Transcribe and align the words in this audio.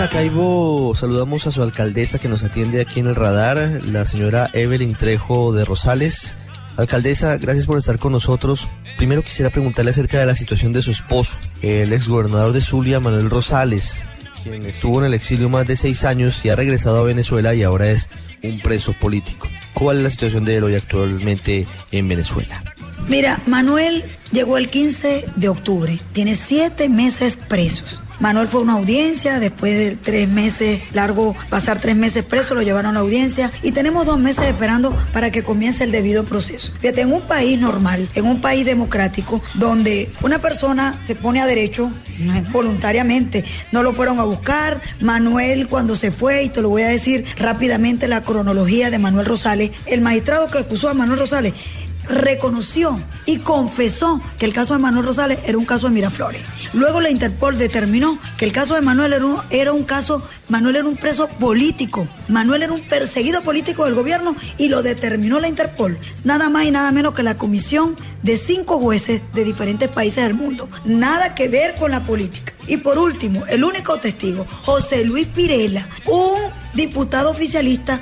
Maracaibo 0.00 0.94
saludamos 0.94 1.46
a 1.46 1.50
su 1.50 1.62
alcaldesa 1.62 2.18
que 2.18 2.30
nos 2.30 2.42
atiende 2.42 2.80
aquí 2.80 3.00
en 3.00 3.08
el 3.08 3.14
radar, 3.14 3.82
la 3.84 4.06
señora 4.06 4.48
Evelyn 4.54 4.94
Trejo 4.94 5.52
de 5.52 5.66
Rosales. 5.66 6.34
Alcaldesa, 6.78 7.36
gracias 7.36 7.66
por 7.66 7.76
estar 7.76 7.98
con 7.98 8.12
nosotros. 8.12 8.66
Primero 8.96 9.22
quisiera 9.22 9.50
preguntarle 9.50 9.90
acerca 9.90 10.18
de 10.18 10.24
la 10.24 10.34
situación 10.34 10.72
de 10.72 10.80
su 10.80 10.90
esposo, 10.90 11.36
el 11.60 11.92
exgobernador 11.92 12.54
de 12.54 12.62
Zulia, 12.62 12.98
Manuel 12.98 13.28
Rosales, 13.28 14.02
quien 14.42 14.64
estuvo 14.64 15.00
en 15.00 15.04
el 15.04 15.12
exilio 15.12 15.50
más 15.50 15.66
de 15.66 15.76
seis 15.76 16.06
años 16.06 16.42
y 16.46 16.48
ha 16.48 16.56
regresado 16.56 17.00
a 17.00 17.04
Venezuela 17.04 17.54
y 17.54 17.62
ahora 17.62 17.90
es 17.90 18.08
un 18.42 18.58
preso 18.60 18.94
político. 18.94 19.48
¿Cuál 19.74 19.98
es 19.98 20.04
la 20.04 20.10
situación 20.10 20.46
de 20.46 20.56
él 20.56 20.64
hoy 20.64 20.76
actualmente 20.76 21.66
en 21.92 22.08
Venezuela? 22.08 22.64
Mira, 23.06 23.38
Manuel 23.44 24.02
llegó 24.32 24.56
el 24.56 24.70
15 24.70 25.26
de 25.36 25.48
octubre, 25.50 25.98
tiene 26.14 26.36
siete 26.36 26.88
meses 26.88 27.36
presos. 27.36 28.00
Manuel 28.20 28.48
fue 28.48 28.60
a 28.60 28.64
una 28.64 28.74
audiencia, 28.74 29.40
después 29.40 29.76
de 29.76 29.96
tres 29.96 30.28
meses, 30.28 30.80
largo, 30.92 31.34
pasar 31.48 31.80
tres 31.80 31.96
meses 31.96 32.22
preso, 32.22 32.54
lo 32.54 32.60
llevaron 32.62 32.90
a 32.90 32.94
la 32.94 33.00
audiencia 33.00 33.50
y 33.62 33.72
tenemos 33.72 34.04
dos 34.04 34.18
meses 34.18 34.44
esperando 34.46 34.94
para 35.14 35.30
que 35.30 35.42
comience 35.42 35.84
el 35.84 35.90
debido 35.90 36.24
proceso. 36.24 36.72
Fíjate, 36.78 37.00
en 37.00 37.12
un 37.12 37.22
país 37.22 37.58
normal, 37.58 38.08
en 38.14 38.26
un 38.26 38.42
país 38.42 38.66
democrático, 38.66 39.42
donde 39.54 40.10
una 40.22 40.38
persona 40.38 41.00
se 41.02 41.14
pone 41.14 41.40
a 41.40 41.46
derecho 41.46 41.90
voluntariamente, 42.52 43.44
no 43.72 43.82
lo 43.82 43.94
fueron 43.94 44.18
a 44.18 44.24
buscar, 44.24 44.82
Manuel 45.00 45.68
cuando 45.68 45.96
se 45.96 46.10
fue, 46.10 46.44
y 46.44 46.50
te 46.50 46.60
lo 46.60 46.68
voy 46.68 46.82
a 46.82 46.88
decir 46.88 47.24
rápidamente 47.38 48.06
la 48.06 48.22
cronología 48.22 48.90
de 48.90 48.98
Manuel 48.98 49.24
Rosales, 49.24 49.70
el 49.86 50.02
magistrado 50.02 50.50
que 50.50 50.58
acusó 50.58 50.90
a 50.90 50.94
Manuel 50.94 51.20
Rosales 51.20 51.54
reconoció 52.10 53.00
y 53.26 53.38
confesó 53.38 54.20
que 54.38 54.46
el 54.46 54.52
caso 54.52 54.74
de 54.74 54.80
Manuel 54.80 55.06
Rosales 55.06 55.38
era 55.44 55.58
un 55.58 55.64
caso 55.64 55.86
de 55.88 55.94
Miraflores. 55.94 56.42
Luego 56.72 57.00
la 57.00 57.10
Interpol 57.10 57.58
determinó 57.58 58.18
que 58.36 58.44
el 58.44 58.52
caso 58.52 58.74
de 58.74 58.80
Manuel 58.80 59.12
era 59.12 59.24
un, 59.24 59.38
era 59.50 59.72
un 59.72 59.84
caso, 59.84 60.22
Manuel 60.48 60.76
era 60.76 60.88
un 60.88 60.96
preso 60.96 61.28
político, 61.28 62.06
Manuel 62.28 62.62
era 62.62 62.72
un 62.72 62.80
perseguido 62.80 63.42
político 63.42 63.84
del 63.84 63.94
gobierno 63.94 64.34
y 64.58 64.68
lo 64.68 64.82
determinó 64.82 65.40
la 65.40 65.48
Interpol. 65.48 65.98
Nada 66.24 66.48
más 66.48 66.64
y 66.64 66.70
nada 66.70 66.92
menos 66.92 67.14
que 67.14 67.22
la 67.22 67.38
comisión 67.38 67.96
de 68.22 68.36
cinco 68.36 68.78
jueces 68.78 69.22
de 69.34 69.44
diferentes 69.44 69.88
países 69.88 70.24
del 70.24 70.34
mundo. 70.34 70.68
Nada 70.84 71.34
que 71.34 71.48
ver 71.48 71.74
con 71.76 71.90
la 71.90 72.00
política. 72.00 72.52
Y 72.66 72.76
por 72.76 72.98
último, 72.98 73.44
el 73.46 73.64
único 73.64 73.98
testigo, 73.98 74.46
José 74.62 75.04
Luis 75.04 75.26
Pirela, 75.26 75.88
un 76.06 76.38
diputado 76.74 77.30
oficialista 77.30 78.00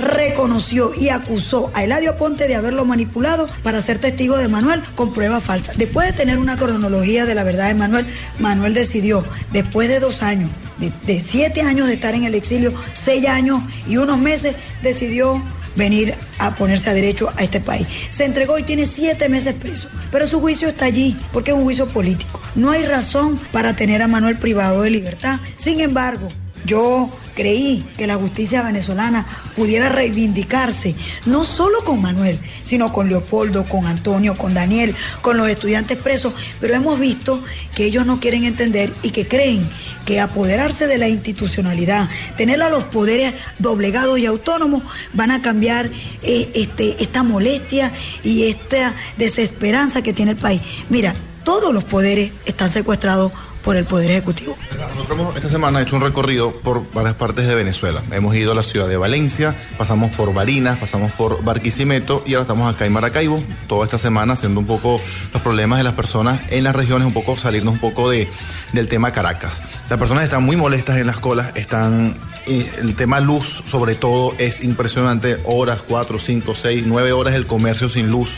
reconoció 0.00 0.92
y 0.94 1.08
acusó 1.08 1.70
a 1.74 1.84
Eladio 1.84 2.16
Ponte 2.16 2.48
de 2.48 2.54
haberlo 2.54 2.84
manipulado 2.84 3.48
para 3.62 3.80
ser 3.80 3.98
testigo 3.98 4.36
de 4.36 4.48
Manuel 4.48 4.82
con 4.94 5.12
pruebas 5.12 5.44
falsas. 5.44 5.76
Después 5.76 6.06
de 6.08 6.12
tener 6.12 6.38
una 6.38 6.56
cronología 6.56 7.26
de 7.26 7.34
la 7.34 7.44
verdad 7.44 7.68
de 7.68 7.74
Manuel, 7.74 8.06
Manuel 8.38 8.74
decidió, 8.74 9.24
después 9.52 9.88
de 9.88 10.00
dos 10.00 10.22
años, 10.22 10.50
de, 10.78 11.20
siete 11.20 11.62
años 11.62 11.88
de 11.88 11.94
estar 11.94 12.14
en 12.14 12.24
el 12.24 12.34
exilio, 12.34 12.72
seis 12.94 13.26
años 13.28 13.62
y 13.86 13.96
unos 13.96 14.18
meses, 14.18 14.54
decidió 14.82 15.42
venir 15.76 16.14
a 16.38 16.54
ponerse 16.54 16.90
a 16.90 16.94
derecho 16.94 17.32
a 17.36 17.44
este 17.44 17.60
país. 17.60 17.86
Se 18.10 18.24
entregó 18.24 18.58
y 18.58 18.62
tiene 18.62 18.86
siete 18.86 19.28
meses 19.28 19.54
preso, 19.54 19.88
pero 20.10 20.26
su 20.26 20.40
juicio 20.40 20.68
está 20.68 20.86
allí 20.86 21.16
porque 21.32 21.52
es 21.52 21.56
un 21.56 21.64
juicio 21.64 21.86
político. 21.86 22.40
No 22.54 22.70
hay 22.70 22.84
razón 22.84 23.38
para 23.52 23.76
tener 23.76 24.02
a 24.02 24.08
Manuel 24.08 24.36
privado 24.36 24.82
de 24.82 24.90
libertad. 24.90 25.38
Sin 25.56 25.80
embargo, 25.80 26.28
yo 26.64 27.10
creí 27.34 27.84
que 27.96 28.06
la 28.06 28.16
justicia 28.16 28.62
venezolana 28.62 29.26
pudiera 29.56 29.88
reivindicarse, 29.88 30.94
no 31.26 31.44
solo 31.44 31.84
con 31.84 32.00
Manuel, 32.00 32.38
sino 32.62 32.92
con 32.92 33.08
Leopoldo, 33.08 33.64
con 33.64 33.86
Antonio, 33.86 34.36
con 34.36 34.54
Daniel, 34.54 34.94
con 35.22 35.36
los 35.36 35.48
estudiantes 35.48 35.98
presos, 35.98 36.32
pero 36.60 36.74
hemos 36.74 36.98
visto 36.98 37.42
que 37.74 37.84
ellos 37.84 38.06
no 38.06 38.20
quieren 38.20 38.44
entender 38.44 38.92
y 39.02 39.10
que 39.10 39.26
creen 39.26 39.68
que 40.04 40.20
apoderarse 40.20 40.86
de 40.86 40.98
la 40.98 41.08
institucionalidad, 41.08 42.08
tener 42.36 42.62
a 42.62 42.70
los 42.70 42.84
poderes 42.84 43.34
doblegados 43.58 44.18
y 44.18 44.26
autónomos, 44.26 44.82
van 45.12 45.30
a 45.30 45.42
cambiar 45.42 45.90
eh, 46.22 46.50
este, 46.54 47.02
esta 47.02 47.22
molestia 47.22 47.92
y 48.24 48.48
esta 48.48 48.94
desesperanza 49.18 50.02
que 50.02 50.12
tiene 50.12 50.32
el 50.32 50.36
país. 50.36 50.60
Mira, 50.88 51.14
todos 51.44 51.72
los 51.72 51.84
poderes 51.84 52.32
están 52.44 52.68
secuestrados 52.68 53.32
por 53.64 53.76
el 53.76 53.84
Poder 53.84 54.10
Ejecutivo. 54.10 54.56
Nosotros 54.70 55.18
hemos 55.18 55.36
esta 55.36 55.48
semana 55.48 55.82
hecho 55.82 55.96
un 55.96 56.02
recorrido 56.02 56.52
por 56.52 56.90
varias 56.92 57.14
partes 57.14 57.46
de 57.46 57.54
Venezuela. 57.54 58.02
Hemos 58.12 58.34
ido 58.34 58.52
a 58.52 58.54
la 58.54 58.62
ciudad 58.62 58.88
de 58.88 58.96
Valencia, 58.96 59.54
pasamos 59.78 60.12
por 60.12 60.32
Barinas, 60.32 60.78
pasamos 60.78 61.12
por 61.12 61.42
Barquisimeto 61.42 62.22
y 62.26 62.34
ahora 62.34 62.42
estamos 62.42 62.74
acá 62.74 62.86
en 62.86 62.92
Maracaibo. 62.92 63.42
Toda 63.68 63.84
esta 63.84 63.98
semana 63.98 64.34
haciendo 64.34 64.60
un 64.60 64.66
poco 64.66 65.00
los 65.32 65.42
problemas 65.42 65.78
de 65.78 65.84
las 65.84 65.94
personas 65.94 66.40
en 66.50 66.64
las 66.64 66.74
regiones, 66.74 67.06
un 67.06 67.14
poco 67.14 67.36
salirnos 67.36 67.74
un 67.74 67.80
poco 67.80 68.10
de, 68.10 68.28
del 68.72 68.88
tema 68.88 69.12
Caracas. 69.12 69.62
Las 69.88 69.98
personas 69.98 70.24
están 70.24 70.42
muy 70.42 70.56
molestas 70.56 70.98
en 70.98 71.06
las 71.06 71.18
colas, 71.18 71.52
están 71.54 72.16
el 72.46 72.94
tema 72.96 73.20
luz 73.20 73.62
sobre 73.66 73.94
todo 73.94 74.34
es 74.38 74.64
impresionante, 74.64 75.38
horas, 75.44 75.80
cuatro, 75.86 76.18
cinco, 76.18 76.54
seis, 76.54 76.84
nueve 76.86 77.12
horas 77.12 77.34
el 77.34 77.46
comercio 77.46 77.88
sin 77.88 78.10
luz. 78.10 78.30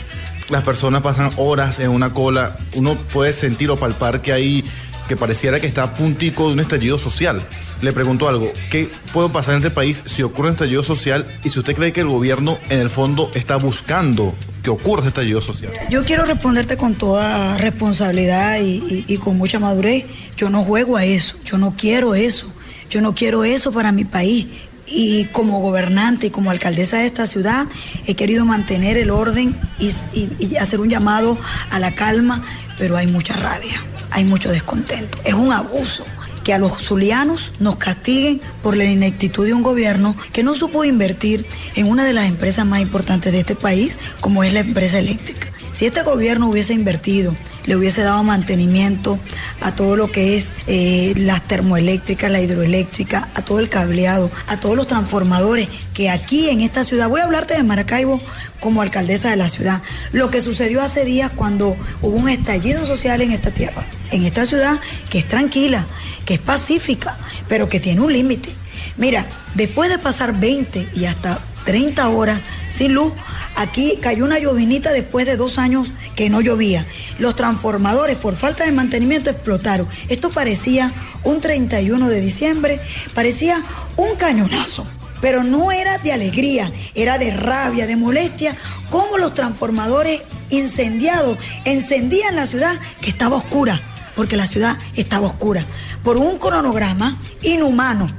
Las 0.49 0.63
personas 0.63 1.01
pasan 1.01 1.31
horas 1.37 1.79
en 1.79 1.89
una 1.89 2.13
cola, 2.13 2.57
uno 2.75 2.95
puede 2.95 3.33
sentir 3.33 3.69
o 3.69 3.77
palpar 3.77 4.21
que 4.21 4.33
hay 4.33 4.63
que 5.07 5.17
pareciera 5.17 5.59
que 5.59 5.67
está 5.67 5.83
a 5.83 5.95
puntico 5.95 6.47
de 6.47 6.53
un 6.53 6.59
estallido 6.59 6.97
social. 6.97 7.41
Le 7.81 7.91
pregunto 7.91 8.29
algo, 8.29 8.51
¿qué 8.71 8.89
puede 9.11 9.29
pasar 9.29 9.55
en 9.55 9.57
este 9.57 9.71
país 9.71 10.01
si 10.05 10.23
ocurre 10.23 10.47
un 10.47 10.53
estallido 10.53 10.83
social 10.83 11.27
y 11.43 11.49
si 11.49 11.59
usted 11.59 11.75
cree 11.75 11.91
que 11.91 12.01
el 12.01 12.07
gobierno 12.07 12.57
en 12.69 12.79
el 12.79 12.89
fondo 12.89 13.29
está 13.33 13.57
buscando 13.57 14.33
que 14.61 14.69
ocurra 14.69 14.99
este 14.99 15.09
estallido 15.09 15.41
social? 15.41 15.73
Yo 15.89 16.05
quiero 16.05 16.25
responderte 16.25 16.77
con 16.77 16.95
toda 16.95 17.57
responsabilidad 17.57 18.59
y, 18.61 19.03
y 19.07 19.17
con 19.17 19.37
mucha 19.37 19.59
madurez. 19.59 20.05
Yo 20.37 20.49
no 20.49 20.63
juego 20.63 20.95
a 20.95 21.05
eso, 21.05 21.35
yo 21.43 21.57
no 21.57 21.75
quiero 21.77 22.15
eso, 22.15 22.51
yo 22.89 23.01
no 23.01 23.13
quiero 23.13 23.43
eso 23.43 23.71
para 23.71 23.91
mi 23.91 24.05
país 24.05 24.47
y 24.93 25.25
como 25.25 25.59
gobernante 25.59 26.27
y 26.27 26.29
como 26.29 26.51
alcaldesa 26.51 26.97
de 26.97 27.07
esta 27.07 27.25
ciudad 27.25 27.65
he 28.05 28.15
querido 28.15 28.45
mantener 28.45 28.97
el 28.97 29.09
orden 29.09 29.55
y, 29.79 30.55
hacer 30.55 30.79
un 30.79 30.89
llamado 30.89 31.37
a 31.71 31.79
la 31.79 31.95
calma, 31.95 32.43
pero 32.77 32.95
hay 32.95 33.07
mucha 33.07 33.33
rabia 33.33 33.81
hay 34.13 34.25
mucho 34.25 34.51
descontento. 34.51 35.17
Es 35.25 35.33
un 35.33 35.51
abuso 35.51 36.05
que 36.43 36.53
a 36.53 36.59
los 36.59 36.81
zulianos 36.81 37.51
nos 37.59 37.77
castiguen 37.77 38.41
por 38.61 38.77
la 38.77 38.85
ineptitud 38.85 39.45
de 39.45 39.53
un 39.53 39.63
gobierno 39.63 40.15
que 40.31 40.43
no 40.43 40.55
supo 40.55 40.83
invertir 40.83 41.45
en 41.75 41.87
una 41.87 42.03
de 42.03 42.13
las 42.13 42.27
empresas 42.27 42.65
más 42.65 42.81
importantes 42.81 43.31
de 43.31 43.39
este 43.39 43.55
país, 43.55 43.95
como 44.19 44.43
es 44.43 44.53
la 44.53 44.59
empresa 44.59 44.99
eléctrica. 44.99 45.47
Si 45.71 45.85
este 45.85 46.03
gobierno 46.03 46.49
hubiese 46.49 46.73
invertido 46.73 47.35
le 47.65 47.75
hubiese 47.75 48.03
dado 48.03 48.23
mantenimiento 48.23 49.17
a 49.63 49.75
todo 49.75 49.95
lo 49.95 50.11
que 50.11 50.37
es 50.37 50.53
eh, 50.67 51.13
las 51.15 51.41
termoeléctricas, 51.47 52.31
la 52.31 52.41
hidroeléctrica, 52.41 53.29
a 53.33 53.41
todo 53.43 53.59
el 53.59 53.69
cableado, 53.69 54.29
a 54.47 54.59
todos 54.59 54.75
los 54.75 54.87
transformadores 54.87 55.69
que 55.93 56.09
aquí 56.09 56.49
en 56.49 56.61
esta 56.61 56.83
ciudad, 56.83 57.09
voy 57.09 57.21
a 57.21 57.23
hablarte 57.23 57.55
de 57.55 57.63
Maracaibo 57.63 58.19
como 58.59 58.81
alcaldesa 58.81 59.29
de 59.29 59.37
la 59.37 59.49
ciudad, 59.49 59.81
lo 60.11 60.29
que 60.29 60.41
sucedió 60.41 60.81
hace 60.81 61.05
días 61.05 61.31
cuando 61.33 61.75
hubo 62.01 62.15
un 62.15 62.29
estallido 62.29 62.85
social 62.85 63.21
en 63.21 63.31
esta 63.31 63.51
tierra, 63.51 63.83
en 64.11 64.23
esta 64.23 64.45
ciudad 64.45 64.79
que 65.09 65.19
es 65.19 65.27
tranquila, 65.27 65.85
que 66.25 66.35
es 66.35 66.39
pacífica, 66.39 67.17
pero 67.47 67.69
que 67.69 67.79
tiene 67.79 68.01
un 68.01 68.13
límite. 68.13 68.49
Mira, 68.97 69.25
después 69.55 69.89
de 69.89 69.97
pasar 69.97 70.39
20 70.39 70.89
y 70.95 71.05
hasta 71.05 71.39
30 71.65 72.09
horas 72.09 72.41
sin 72.69 72.93
luz, 72.93 73.13
Aquí 73.55 73.99
cayó 74.01 74.25
una 74.25 74.39
llovinita 74.39 74.91
después 74.91 75.25
de 75.25 75.37
dos 75.37 75.57
años 75.57 75.87
que 76.15 76.29
no 76.29 76.41
llovía. 76.41 76.85
Los 77.19 77.35
transformadores 77.35 78.17
por 78.17 78.35
falta 78.35 78.65
de 78.65 78.71
mantenimiento 78.71 79.29
explotaron. 79.29 79.87
Esto 80.09 80.31
parecía 80.31 80.91
un 81.23 81.39
31 81.39 82.09
de 82.09 82.21
diciembre, 82.21 82.79
parecía 83.13 83.63
un 83.95 84.15
cañonazo. 84.15 84.87
Pero 85.21 85.43
no 85.43 85.71
era 85.71 85.99
de 85.99 86.11
alegría, 86.11 86.71
era 86.95 87.17
de 87.17 87.31
rabia, 87.31 87.87
de 87.87 87.95
molestia, 87.95 88.57
como 88.89 89.17
los 89.17 89.33
transformadores 89.33 90.21
incendiados 90.49 91.37
encendían 91.63 92.35
la 92.35 92.45
ciudad 92.45 92.77
que 92.99 93.09
estaba 93.09 93.37
oscura, 93.37 93.79
porque 94.15 94.35
la 94.35 94.47
ciudad 94.47 94.77
estaba 94.95 95.27
oscura, 95.27 95.65
por 96.03 96.17
un 96.17 96.39
cronograma 96.39 97.17
inhumano. 97.41 98.09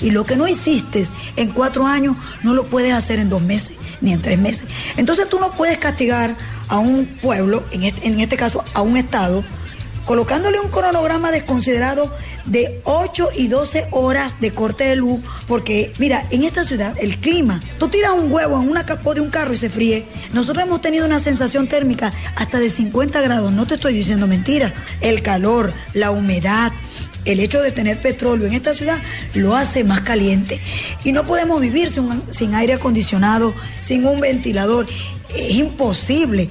Y 0.00 0.10
lo 0.10 0.26
que 0.26 0.34
no 0.34 0.48
hiciste 0.48 1.06
en 1.36 1.50
cuatro 1.50 1.86
años, 1.86 2.16
no 2.42 2.54
lo 2.54 2.64
puedes 2.64 2.92
hacer 2.92 3.20
en 3.20 3.28
dos 3.28 3.42
meses 3.42 3.78
ni 4.00 4.12
en 4.12 4.22
tres 4.22 4.38
meses. 4.38 4.64
Entonces 4.96 5.28
tú 5.28 5.38
no 5.40 5.52
puedes 5.52 5.78
castigar 5.78 6.36
a 6.68 6.78
un 6.78 7.06
pueblo, 7.06 7.64
en 7.70 7.84
este, 7.84 8.06
en 8.06 8.20
este 8.20 8.36
caso 8.36 8.64
a 8.74 8.82
un 8.82 8.96
Estado, 8.96 9.44
colocándole 10.08 10.58
un 10.58 10.70
cronograma 10.70 11.30
desconsiderado 11.30 12.10
de 12.46 12.80
8 12.84 13.28
y 13.36 13.48
12 13.48 13.88
horas 13.90 14.40
de 14.40 14.54
corte 14.54 14.84
de 14.84 14.96
luz, 14.96 15.22
porque 15.46 15.92
mira, 15.98 16.26
en 16.30 16.44
esta 16.44 16.64
ciudad 16.64 16.96
el 16.98 17.18
clima, 17.18 17.60
tú 17.78 17.88
tiras 17.88 18.12
un 18.12 18.32
huevo 18.32 18.58
en 18.58 18.70
una 18.70 18.86
capó 18.86 19.12
de 19.12 19.20
un 19.20 19.28
carro 19.28 19.52
y 19.52 19.58
se 19.58 19.68
fríe. 19.68 20.06
Nosotros 20.32 20.64
hemos 20.64 20.80
tenido 20.80 21.04
una 21.04 21.18
sensación 21.18 21.68
térmica 21.68 22.10
hasta 22.36 22.58
de 22.58 22.70
50 22.70 23.20
grados, 23.20 23.52
no 23.52 23.66
te 23.66 23.74
estoy 23.74 23.92
diciendo 23.92 24.26
mentira. 24.26 24.72
El 25.02 25.20
calor, 25.20 25.74
la 25.92 26.10
humedad, 26.10 26.72
el 27.26 27.38
hecho 27.40 27.60
de 27.60 27.70
tener 27.70 28.00
petróleo 28.00 28.46
en 28.46 28.54
esta 28.54 28.72
ciudad 28.72 28.98
lo 29.34 29.56
hace 29.56 29.84
más 29.84 30.00
caliente. 30.00 30.58
Y 31.04 31.12
no 31.12 31.24
podemos 31.24 31.60
vivir 31.60 31.90
sin, 31.90 32.54
aire 32.54 32.72
acondicionado, 32.72 33.52
sin 33.82 34.06
un 34.06 34.20
ventilador. 34.20 34.86
Es 35.36 35.50
imposible. 35.50 36.48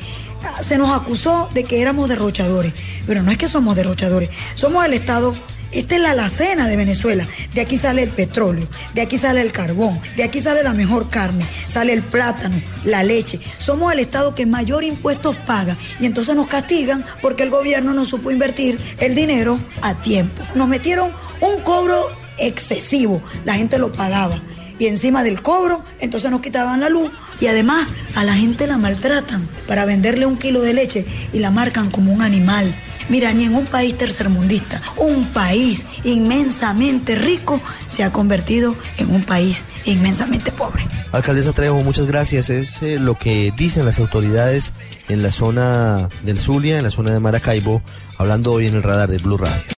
Se 0.61 0.77
nos 0.77 0.89
acusó 0.89 1.49
de 1.53 1.63
que 1.63 1.81
éramos 1.81 2.09
derrochadores, 2.09 2.73
pero 3.05 3.23
no 3.23 3.31
es 3.31 3.37
que 3.37 3.47
somos 3.47 3.75
derrochadores, 3.75 4.29
somos 4.55 4.85
el 4.85 4.93
Estado 4.93 5.35
Esta 5.71 5.95
es 5.95 6.01
la 6.01 6.11
alacena 6.11 6.65
de 6.67 6.77
Venezuela. 6.77 7.27
De 7.53 7.59
aquí 7.59 7.77
sale 7.77 8.01
el 8.01 8.09
petróleo, 8.09 8.67
de 8.93 9.01
aquí 9.01 9.17
sale 9.17 9.41
el 9.41 9.51
carbón, 9.51 9.99
de 10.15 10.23
aquí 10.23 10.39
sale 10.39 10.63
la 10.63 10.73
mejor 10.73 11.09
carne, 11.09 11.45
sale 11.67 11.91
el 11.91 12.01
plátano, 12.01 12.61
la 12.85 13.03
leche. 13.03 13.39
Somos 13.59 13.91
el 13.91 13.99
Estado 13.99 14.33
que 14.33 14.45
mayor 14.45 14.85
impuestos 14.85 15.35
paga 15.35 15.75
y 15.99 16.05
entonces 16.05 16.35
nos 16.35 16.47
castigan 16.47 17.03
porque 17.21 17.43
el 17.43 17.49
gobierno 17.49 17.93
no 17.93 18.05
supo 18.05 18.31
invertir 18.31 18.79
el 18.99 19.13
dinero 19.13 19.59
a 19.81 19.93
tiempo. 19.95 20.41
Nos 20.55 20.69
metieron 20.69 21.11
un 21.41 21.61
cobro 21.61 22.07
excesivo, 22.37 23.21
la 23.43 23.55
gente 23.55 23.77
lo 23.77 23.91
pagaba. 23.91 24.39
Y 24.79 24.87
encima 24.87 25.23
del 25.23 25.41
cobro, 25.41 25.83
entonces 25.99 26.29
nos 26.31 26.41
quitaban 26.41 26.79
la 26.79 26.89
luz 26.89 27.11
y 27.39 27.47
además 27.47 27.87
a 28.15 28.23
la 28.23 28.35
gente 28.35 28.67
la 28.67 28.77
maltratan 28.77 29.47
para 29.67 29.85
venderle 29.85 30.25
un 30.25 30.37
kilo 30.37 30.61
de 30.61 30.73
leche 30.73 31.05
y 31.33 31.39
la 31.39 31.51
marcan 31.51 31.89
como 31.89 32.13
un 32.13 32.21
animal. 32.21 32.73
Mira, 33.09 33.31
ni 33.31 33.45
en 33.45 33.55
un 33.55 33.65
país 33.65 33.97
tercermundista, 33.97 34.81
un 34.97 35.27
país 35.27 35.85
inmensamente 36.03 37.15
rico 37.15 37.61
se 37.87 38.03
ha 38.03 38.11
convertido 38.11 38.75
en 38.97 39.11
un 39.11 39.23
país 39.23 39.63
inmensamente 39.85 40.51
pobre. 40.51 40.85
Alcaldesa 41.13 41.53
Trejo, 41.53 41.75
muchas 41.81 42.05
gracias. 42.07 42.49
Es 42.49 42.81
eh, 42.81 42.99
lo 42.99 43.15
que 43.15 43.53
dicen 43.55 43.85
las 43.85 43.99
autoridades 43.99 44.73
en 45.07 45.23
la 45.23 45.31
zona 45.31 46.09
del 46.23 46.37
Zulia, 46.37 46.77
en 46.77 46.83
la 46.83 46.91
zona 46.91 47.11
de 47.11 47.19
Maracaibo, 47.19 47.81
hablando 48.17 48.51
hoy 48.51 48.67
en 48.67 48.75
el 48.75 48.83
radar 48.83 49.09
de 49.09 49.19
Blue 49.19 49.37
Radio. 49.37 49.63